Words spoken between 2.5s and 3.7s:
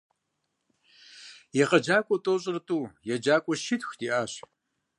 тӀу, еджакӏуэу